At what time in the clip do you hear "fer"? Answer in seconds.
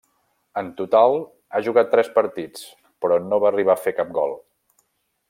3.85-3.95